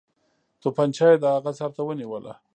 توپنچه 0.61 1.05
یې 1.11 1.17
د 1.19 1.25
هغه 1.35 1.51
سر 1.59 1.69
ته 1.75 1.81
ونیوله. 1.87 2.33